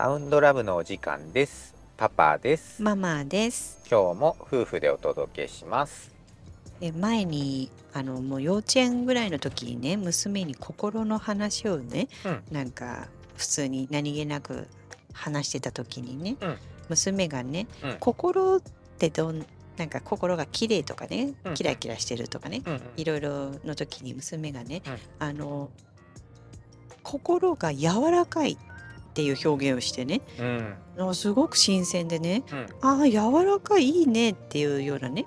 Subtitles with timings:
[0.00, 1.74] サウンドラブのお時間です。
[1.98, 2.82] パパです。
[2.82, 3.82] ママです。
[3.82, 6.10] 今日も夫婦でお届けします。
[6.80, 14.68] え前にあのもう幼稚園ぐらいの時にね娘に心の話をね、うんなんか普通に何気なく
[15.12, 16.56] 話してた時にね、うん
[16.88, 18.62] 娘がね、うん心っ
[18.96, 19.44] てどん
[19.76, 25.68] なんか心が綺麗とかね、うんキラキラしてるとかね、うんうんいろいろの時に娘がね、うんあの
[27.02, 28.69] 心が柔らかいって
[29.22, 30.20] いう表現をしてね。
[30.38, 30.76] うん。
[30.98, 32.44] あすごく新鮮でね。
[32.52, 32.66] うん。
[32.80, 35.26] ああ柔らかいいいねっていうようなね、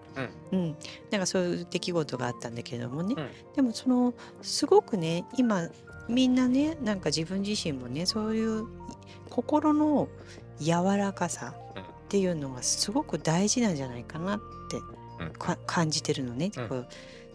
[0.51, 0.59] うん。
[0.59, 0.77] うん、
[1.11, 3.29] なんかそういう出来事があったんだけどもね、うん。
[3.55, 5.69] でもそのすごくね今
[6.07, 8.67] みんなねなんか自分自身もねそういう
[9.29, 10.07] 心の
[10.59, 14.79] 柔らかさうんっていうのがすごく大事なんじゃないかなって
[15.65, 16.51] 感じてるのね。
[16.55, 16.67] うん。
[16.69, 16.87] こう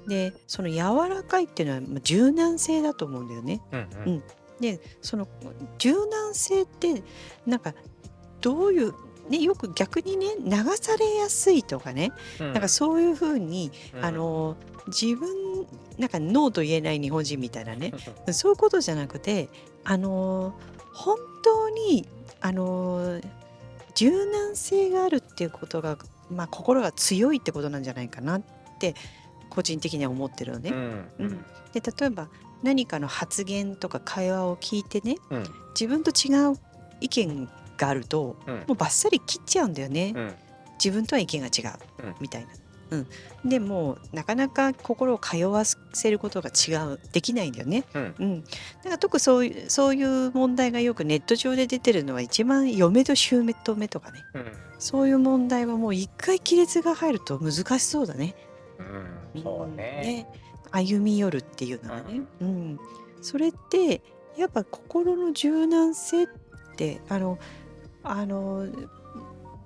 [0.08, 3.60] でその柔らかいっていうのはまあ柔軟性だと思うんだよね。
[3.72, 3.88] うん。
[4.06, 4.22] うん
[4.60, 5.28] でその
[5.78, 7.02] 柔軟性って
[7.46, 7.74] なんか
[8.40, 8.94] どういう、
[9.28, 12.52] ね、よく逆にね流されやすいとかね、うん。
[12.52, 14.04] なんかそういうふうに、うん。
[14.04, 14.56] あの
[14.88, 15.66] 自分
[15.98, 17.92] なんかノーと言えない日本人みたいなね
[18.32, 19.48] そういうことじゃなくて
[19.84, 20.54] あの
[20.94, 22.08] 本当に
[22.40, 23.20] あの
[23.94, 25.98] 柔軟性があるっていうことが、
[26.30, 28.42] まあ、心が強いってことなんじゃないかなっ
[28.78, 28.94] て
[29.50, 30.70] 個人的には思ってるのね。
[30.70, 31.08] うん。
[31.18, 31.44] うん。
[31.72, 32.28] で例えば
[32.62, 35.44] 何かの発言とか会話を聞いてねうん。
[35.78, 36.58] 自分と違う
[37.00, 38.54] 意見があるとうん。
[38.56, 40.34] もうバッサリ切っちゃうんだよね、うん。
[40.82, 42.14] 自分とは意見が違う、うん。
[42.20, 42.48] みたいな。
[42.90, 43.06] うん、
[43.44, 46.98] でもうなかなか心を通わせることが違う。
[47.12, 47.84] できないんだよね。
[47.94, 48.14] うん。
[48.18, 48.50] うん、だ
[48.84, 53.54] から特にそういうそういう問題がよくネット上で出てるのは一番嫁と姑
[53.88, 54.24] とかね。
[54.34, 54.52] うん。
[54.78, 58.34] そういう問題はもう一回亀裂が入ると難しそうだね。
[59.34, 59.42] うん。
[59.42, 60.26] そうね。
[60.70, 62.80] 歩み寄るっていうのはね、うん。
[63.20, 64.02] それって
[64.36, 66.26] やっぱ心の柔軟性っ
[66.76, 67.38] てあの
[68.02, 68.66] あの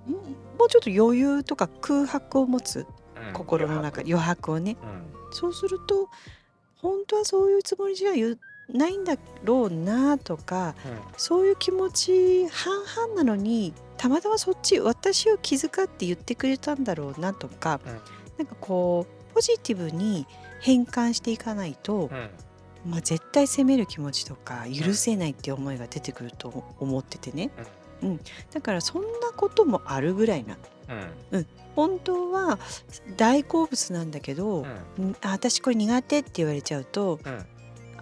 [0.07, 0.17] も
[0.57, 2.85] もうちょっと余裕とか空白を持つ
[3.27, 3.33] うん。
[3.33, 4.51] 心の中余白。
[4.51, 4.77] をね。
[4.81, 5.33] うん。
[5.33, 6.09] そうすると
[6.77, 8.11] 本当はそういうつもりじゃ
[8.69, 10.75] ないんだろうなとか
[11.17, 17.91] そういう気持ち半々なのにたまたまそっち私を気遣って言ってくれたんだろうなとかうん。
[18.37, 20.27] なんかこうポジティブに
[20.63, 22.29] 変換していかないと、うん。
[22.91, 27.49] まあ、絶対責める気持ちとか許せないって思いが出てくると思っててね、
[28.01, 28.19] うん、
[28.51, 30.57] だからそんなこともあるぐらいな
[31.31, 31.47] うん。
[31.75, 32.59] 本当は
[33.17, 34.65] 大好物なんだけど、
[34.97, 35.11] うん。
[35.11, 37.45] んあ私これ苦手って言われちゃうとうん。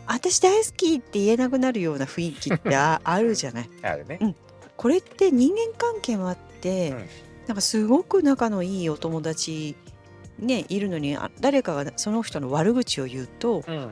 [0.08, 3.70] 私大好きって言えなくなるような雰囲気ってあ あるじゃない。
[3.84, 4.36] あるね。
[4.78, 6.98] これって人間関係もあって、うん。
[7.48, 9.76] なんかすごく仲のいいお友達
[10.40, 13.92] ねいるのにあ誰かがその人の悪口を言うとうん。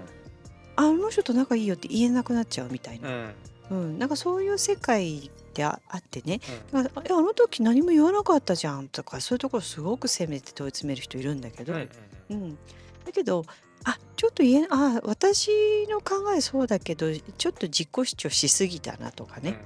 [0.76, 3.34] あの人と仲いいよって言えなくなっちゃうみたいな、うん。
[3.70, 4.00] うん。
[4.00, 6.40] なんかそういう世界ってああってね。
[6.72, 6.88] うん。
[6.88, 6.92] あ
[7.22, 11.90] の時何も言わなかったじゃんとかそういうところすごく責めて問い詰める人いるんだけど、うん
[12.30, 12.58] うん、
[13.06, 13.44] だけど
[13.84, 15.50] あちょっと言えあ私
[15.90, 19.60] の考えそうだけどちょっと自己主張しすぎたなとかね、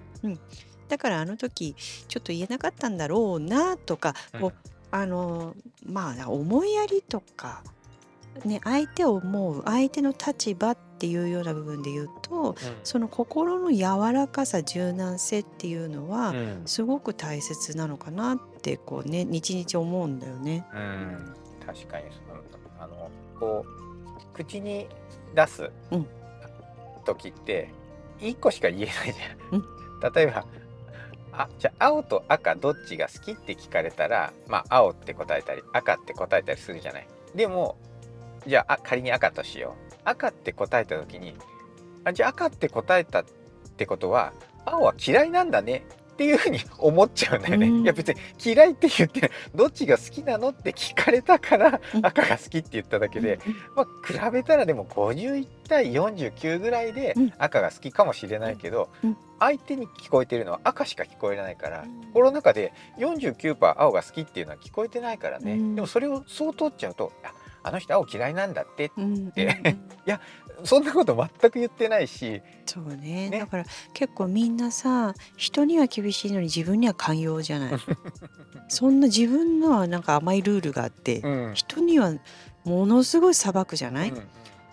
[0.88, 1.76] だからあの時
[2.08, 4.40] ちょっと言えなかったんだろうなとか、うん。
[4.42, 7.64] こうあのまあ思いやりとか、
[8.46, 16.62] ね、相手を思う相手の立場っていうような部分で言うとその心の柔らかさ柔軟性っていうのは、うん。
[16.68, 20.64] すごく大切なのかなってこうね日々思うんだよね。
[20.72, 21.34] うん。
[21.66, 22.44] 確かにそう。
[22.80, 24.88] あのこう口に
[25.34, 26.08] 出すうん。
[27.04, 27.70] 時って
[28.22, 29.60] 一個しか言えないじゃん。
[29.60, 30.14] うん。
[30.14, 30.46] 例えば
[31.36, 37.08] あじゃあ青と赤どっちが好きって聞かれたらまあ青って答えたり赤って答えたりするじゃない。
[37.36, 37.78] でも
[38.46, 39.94] じゃあ仮に赤としよう。
[40.06, 41.36] 赤って答えた時に
[42.04, 43.26] あじゃあ赤って答えたっ
[43.78, 44.34] てことは
[44.66, 47.68] 青は嫌いなんだねっていうふうに思っちゃうんだよね。
[47.68, 47.82] うん。
[47.82, 52.06] いや別に嫌いって言ってどっちが好きなのって聞かれたからうん。
[52.06, 53.40] 赤が好きって言っただけで、
[53.76, 57.34] まあ、比べたらでも51対49ぐらいでうん。
[57.40, 59.18] 赤が好きかもしれないけど、うん。
[59.40, 62.08] 相手に聞こえてるのは赤しか聞こえないから、うん。
[62.14, 65.76] 心の中で49%青が好きっていうのは聞こえてないからね、うん。
[65.76, 67.34] でもそれをそう取っちゃうとあ
[67.66, 69.04] あの人青嫌いなんだってうん。
[69.04, 69.16] うん。
[69.16, 69.32] うん。
[69.34, 70.20] で
[70.64, 73.30] そんなこと全く言ってないし、そうね。
[73.30, 73.40] ね。
[73.40, 77.74] だから結構みんなさ人には厳しいのに自分には寛容じゃない。
[78.70, 81.54] そんな自分のはなんか甘いルールがあって、うん。
[81.54, 82.14] 人には
[82.64, 84.28] ものすごい裁くじゃない、うん。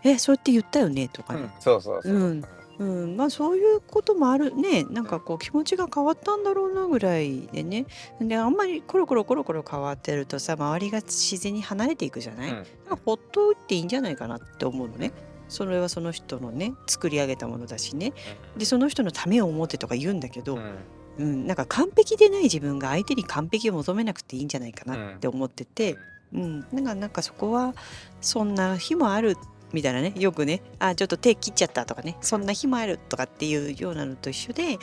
[0.04, 1.08] えそうやって言ったよね？
[1.08, 1.40] とかね。
[1.40, 2.44] うん、そうそうそう、うん。
[2.78, 4.84] うん、まあそういうこともあるね。
[4.84, 7.84] なんかこう気持ちが変わったんだろうなぐらいでね。
[8.22, 12.64] であんまりコロコロコロコロ変わってるとさ周りが自然に離れていくじゃない、うん。
[13.04, 15.12] ほっといていいんじゃないかなって思うのね
[15.50, 18.12] それはその人のね作り上げたものだしね。
[18.56, 20.74] でその人のためを思ってとか言うんだけど、うん。
[21.18, 25.98] うん、なんか完璧でない自分が相手に完璧を求めなくていいんじゃないかなって思ってて、
[26.32, 27.74] うん、なんかなんかそこは
[28.22, 29.36] そんな日もある
[29.72, 34.78] みたいなねよくねあちょっと手切っちゃったとかねそんな日もあるとかっていうようなのと一緒で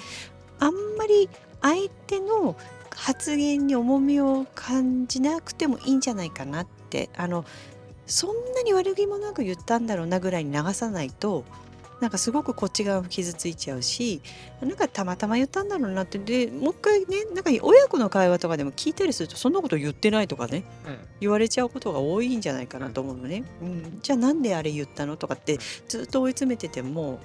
[0.60, 1.30] あんまり
[1.62, 2.56] 相手の
[2.96, 7.46] 発言に重みを感じなくてもいいんじゃないかなってあの
[8.07, 11.45] そんなに悪気もなく言ったんだろうなぐらいに流さないと
[12.00, 14.21] なんかすごくこっち側も傷ついちゃうし
[14.62, 20.98] なんかたまたま言ったんだろうなってでもう一回ねなんか親子の会話とかでも聞いたりするとそんなこと言ってないとかねうん。
[21.19, 25.57] 言われちゃうことが多いんじゃないかなと思うのね、うん、じゃあなんであれ言ったのとかって
[25.88, 27.19] ずっと追い詰めてても、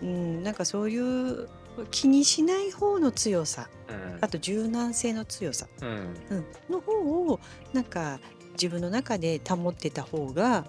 [0.00, 1.48] うん、なんかそういう
[1.90, 4.18] 気にしない方の強さうん。
[4.22, 5.88] あと柔軟性の強さ、うん。
[6.30, 6.92] うん、の方
[7.30, 7.38] を
[7.74, 8.18] なんか
[8.56, 10.64] 自分の中で保ってた方が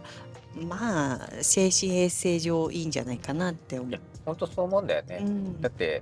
[0.55, 3.99] まあ精神衛生上いいんじゃないかなって思いうや。
[4.25, 5.61] 本当そう思うんだよね、うん。
[5.61, 6.01] だって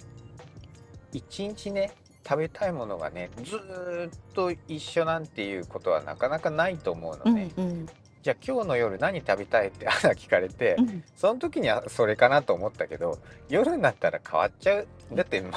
[1.13, 1.91] 一日ね
[2.27, 7.85] 食べたいものがねずーっと一緒なんていうことはなかなかないと思ううんのね、うん
[8.23, 11.03] じゃあ今日の夜何食べたいって朝聞かれて、うん。
[11.15, 14.87] その時にはそれかなと思ったけど夜になったら変わっちゃう。
[15.13, 15.51] だってもう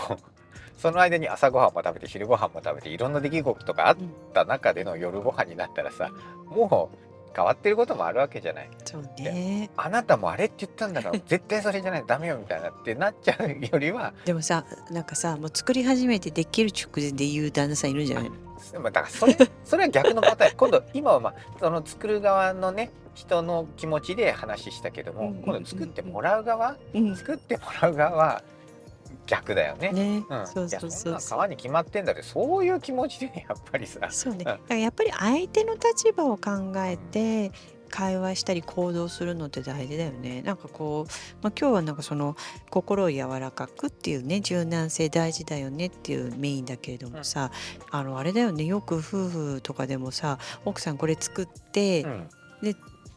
[0.79, 3.97] その間に朝ごはんも食べて昼ごはんも食べていろんな出来事があっ
[4.33, 6.11] た中での夜ご飯になったらさ
[6.47, 6.99] もう
[7.35, 8.71] 変わってることもあるわけじゃない。
[8.85, 9.71] そうね。
[9.77, 18.31] あなたもあれって言ったんだから 絶対それじゃないとダメよみたいなってなっちゃうよりはでもさなんかさもう作り始めてできる直前で言う旦那さんいるんじゃない。
[18.31, 20.57] まあだからそれ それは逆のパターン。
[20.57, 26.77] 今度今はまあその作る側のね人の気持ちで話したけども、今度作ってもらう側？
[26.95, 27.17] うん。
[27.17, 28.43] 作ってもらう側は
[29.27, 29.93] 逆だよね。
[29.93, 34.01] ね、うん、そうそうそう川に決まってんだってそういう気持ちでやっぱりさ。
[34.11, 34.45] そうね、うん。
[34.45, 37.53] だからやっぱり相手の立場を考えて
[37.91, 40.43] 会話したり行動するのって大事だよね。
[40.43, 41.13] なんかこう、
[41.43, 42.37] まあ、今日はなんかその
[42.71, 47.51] 心を柔らかくっていうね柔軟性大事だよねっていうメインだけれどもさ、
[47.91, 48.65] あのあれだよね。
[48.65, 52.29] よく夫婦とかでもさ奥さんこれ作って、うん。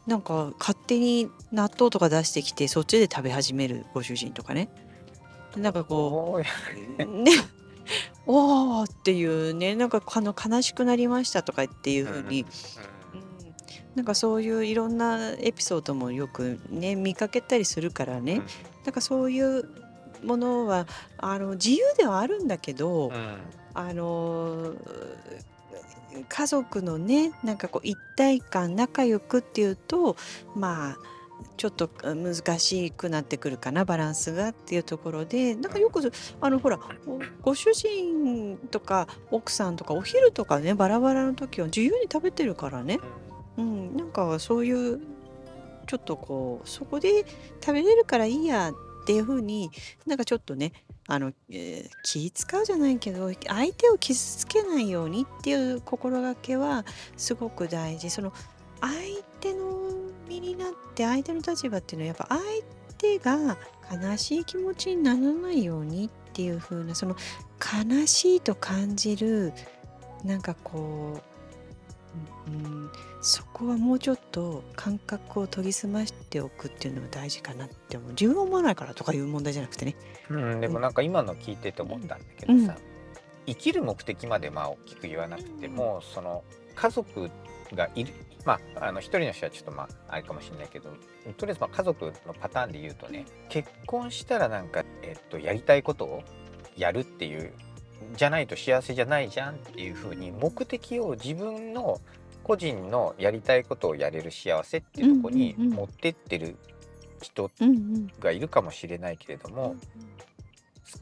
[0.06, 4.68] なんか勝手に納豆とか出してきてそっちで食べ始めるご主人とかね。
[5.56, 6.40] なんかこ
[6.98, 7.32] うね
[8.26, 12.48] おーっていうねなんかあの悲しくなりましたとかっていうふうに、うん。
[13.94, 18.42] なんかそういういろんなエピソードもよくね見かけたりするからね、うん。
[18.84, 19.68] なんかそういう
[20.24, 20.86] ものは
[21.18, 23.36] あの自由ではあるんだけど、うん。
[23.74, 24.74] あの
[26.28, 30.16] 家族のねなんかこう一体感仲良くっていうと
[30.54, 30.96] まあ
[31.56, 36.00] ちょっと難しくなってくるかなバランスがっていうところでなんかよく
[36.40, 36.78] あのほら
[37.40, 43.00] ご主人とか奥さんとかお昼とかねバラバラの時は自由に食べてるからね、
[43.56, 45.00] うん、なんかそういう
[45.86, 47.24] ちょっとこうそこで
[47.60, 49.70] 食べれるからいいやっていう風に
[50.06, 50.72] なんかちょっとね
[51.08, 56.84] あの、えー気使うじゃないけど相手を傷つけないようにっていう心がけは
[57.16, 58.10] すごく大事。
[58.10, 58.32] その
[61.00, 62.40] になって相手の立場っていうのはやっぱ相
[62.98, 63.56] 手が
[64.10, 67.16] 悲しい気持ちにならないようにっていう風なその
[67.60, 69.52] 悲しいと感じる
[70.24, 71.20] なんかこ
[72.48, 72.90] う、うん、
[73.20, 78.10] そこはもうちょっと感覚を研ぎ澄ましておくっていうのは大事かなって思う。
[78.10, 79.96] 自分は思わないからとかいう問題じゃなくてね。
[80.30, 82.76] うん、でもなんか今の聞いてて思ったんだけどさ、
[83.46, 86.44] 生きる目的までまあ大きく言わなくても、その
[86.74, 87.30] 家族
[87.74, 88.12] がいる
[88.44, 90.90] まああの一人の人はちょっとまああれかもしれないけど
[91.36, 96.22] とりあえずまあ家族のパターンで言うとね結婚したらなんか、えっと、やりたいことを
[96.76, 97.52] やるっていう
[98.16, 102.00] じゃないと幸せじゃないじゃんっていうふうに目的を自分の
[102.42, 106.56] 個人のやりたいことをやれる幸せっていうところに持ってってる
[107.20, 107.50] 人
[108.20, 109.76] がいるかもしれないけれども、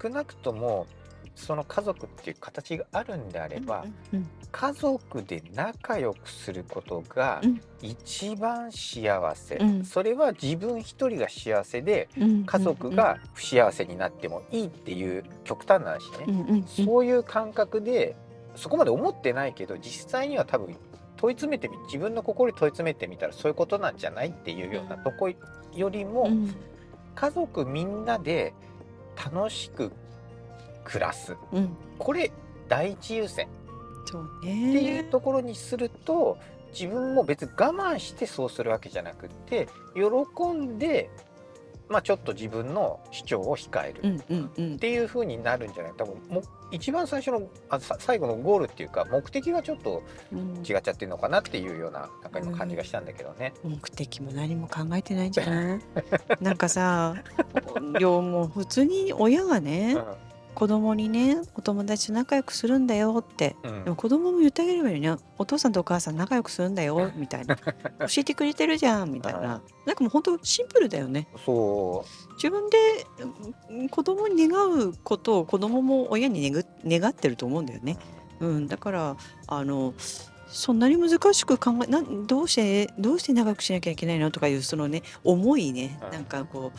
[0.03, 0.87] 少なくとも
[1.41, 7.61] その家族っていう形があるんであれば、うん家族で仲良くすることがうん。
[7.81, 9.85] 一番幸せ、うん。
[9.85, 12.45] それは自分一人が幸せでうん。
[12.45, 18.17] 家族が不幸せになってもいいっていう極端な話ね、うんうんうんそういう感覚で
[18.57, 20.75] そこまで思ってないけど実際には多分
[21.17, 25.31] 問い詰めてみ自分の心に問い詰めてみたらそういうことなんじゃないっていうようなとこ
[25.77, 26.53] よりも、うん。
[27.15, 28.53] 家族みんなで
[29.17, 29.93] 楽しく
[30.91, 31.77] 暮らすうん。
[31.99, 32.31] これ
[32.69, 33.47] 第一優先。
[34.07, 34.61] そうってい
[35.01, 36.37] うねところにすると
[36.73, 41.11] 自分も別に我慢してそうするわけじゃなくって喜んで、
[41.89, 43.99] まあ、ちょっと自分の主張を控える。
[43.99, 44.79] っうんうんうん。
[44.79, 45.93] ていう風になるんじゃない。
[45.97, 46.43] 多分もう
[46.73, 50.57] 一番最初のあさ最後のゴールっていうか目的がちょっとうん。
[50.59, 53.53] 違っちゃってるのかなっていうようななんか今感じがしたんだけどね。
[53.65, 55.81] 目的も何も考えてないんじゃない？
[56.41, 57.17] なんかさ
[57.99, 59.97] いやもう普通に親がね、
[60.55, 63.57] 子供にねお友達と仲良くするんだよって。
[63.63, 63.85] うん。
[63.85, 67.57] でも子供も言ってあげればいいのねお父さんとお母さん仲良くするんだよみたいな。
[67.57, 67.65] 教
[68.19, 69.63] えてくれてるじゃんみたいな。
[69.87, 71.29] なんかもう本当シンプルだよね。
[71.45, 72.05] そ
[72.35, 72.77] 自分で
[73.71, 77.97] うん子供に願うことを子供も親に願願ってると思うんだよう、ね、
[78.41, 79.17] うん、だから
[79.47, 79.95] あの
[80.49, 84.31] そんなに難しく考えなんどうしてどうして長くしなきゃいけないの？
[84.31, 85.99] とかいうそのね思いね。
[86.05, 86.73] うんなんかこ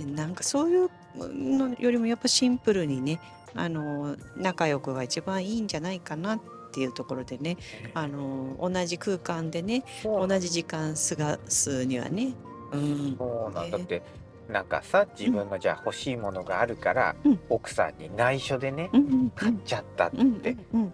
[0.00, 3.20] うなんかそういうのよりもやっぱシンプルにね
[3.54, 6.40] あの仲良くが一番いいんじゃないかなっ
[6.72, 7.56] ていうところでね
[7.94, 12.34] あの同じ空間でね同じ時間過ごすにはね、
[12.72, 14.02] うん、そうなんだっねて
[14.48, 17.38] なんかさ自分のじゃあ欲しいものがあるから、うん。
[17.50, 20.92] 奥さんに内緒でねうんうん買っちゃったって、うん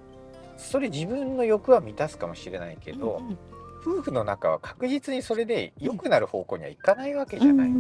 [0.57, 3.39] それ自分の欲は満たすかもしれないけど、うん
[3.87, 7.71] 夫婦の仲は確実にそれで良くなる方向にはいかないわけじゃない、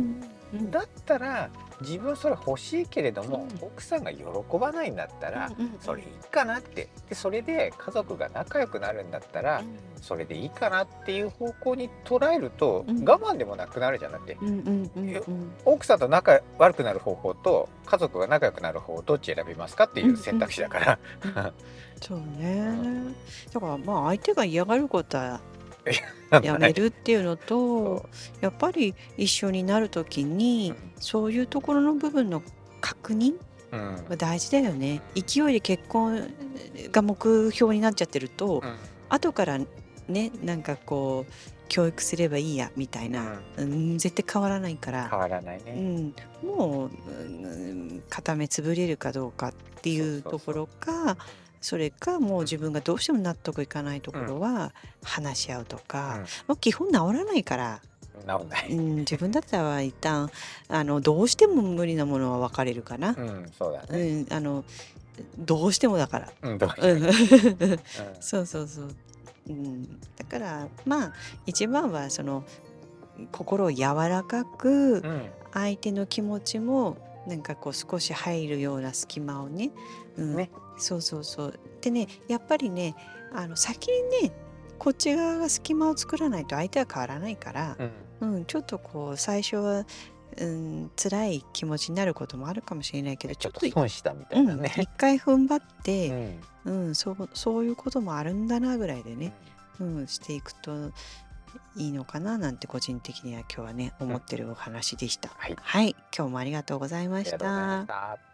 [0.70, 3.66] だったら自分それ欲しいけれども、うん。
[3.66, 4.24] 奥さんが喜
[4.58, 6.88] ばないんだったら、うんうんそれいいかなって。
[7.08, 9.62] でそれで家族が仲良くなるんだったら、
[10.00, 13.04] それでいいかなっていう方向に捉えると、うん。
[13.04, 15.52] 我慢でもなくなるじゃなくてうんうんうんうん。
[15.64, 20.98] 奥さんと仲悪くなる方法と家族が仲良くなる方法どっち選びますかっていう選択肢だから、
[22.00, 23.14] そうね。
[23.52, 25.40] だからまあ相手が嫌がることは
[26.42, 30.92] やめるっていうのとそやっぱり一緒になる時にうん。
[31.00, 32.42] そういうところの部分の
[32.80, 33.40] 確認う、
[33.72, 34.04] うん。
[34.08, 35.02] が大事だよね。
[35.14, 36.28] 勢いで結婚
[36.90, 38.76] が目標になっちゃってるとうん。
[39.08, 39.58] 後から
[40.08, 41.32] ねなんかこう
[41.68, 45.08] 教育すればいいやみたいな、うん、絶対変わらないから。
[45.08, 46.12] 変わらないね、
[46.42, 50.22] うん、もう、うん、片目潰れるかどうかっていう。
[50.22, 51.16] ところか
[51.64, 57.80] それかもう自分がどうしても納得いかないところは話し合うとか、もう基本治らないから、
[58.14, 60.30] うん、治んない、うん、自分だったら一旦
[60.68, 63.14] あのどうしても無理なものは別れるかな。
[63.16, 64.62] う、ん、そうだうね、んあの
[65.38, 66.32] どうしてもだから。
[66.42, 67.02] うん、どううん。
[67.02, 67.10] うん。
[68.20, 68.88] そうそうそう、
[69.48, 71.12] うん、だからまあ
[71.46, 72.44] 一番はその
[73.32, 75.30] 心を柔らかくうん。
[75.54, 79.70] 相手の気持ちもなんかこう少し入るような隙間をね,、
[80.16, 80.50] うん、ね。
[80.78, 81.60] そうそうそう。
[81.80, 82.94] でねやっぱりね
[83.32, 84.32] あの先にね
[84.78, 87.76] こっち側が隙間を作らないと相手は変わらないから、
[88.20, 88.34] うん。
[88.36, 89.86] うん、ちょっとこう最初は、
[90.38, 96.40] うん、辛い気持ちになることもあるかもしれないけどちょっと損したみたうん、いなね、一回踏ん張っうて、ん。
[96.64, 99.32] うんそうそういうこともあるんだなぐらいでね、
[99.80, 100.92] うん、していくと
[101.76, 105.30] いいのかななんて個人的には今日はね思ってるお話でした。
[105.36, 107.30] はいはい、今日もありがとうございまし。
[107.86, 108.33] た。